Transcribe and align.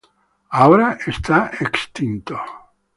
Ahora 0.61 0.97
está 1.13 1.39
extinto. 1.65 2.35